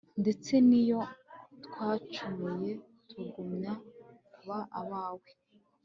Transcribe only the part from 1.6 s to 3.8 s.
twacumuye tugumya